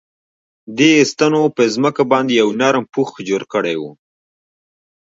[0.77, 3.83] دې ستنو په ځمکه باندې یو نرم پوښ جوړ کړی و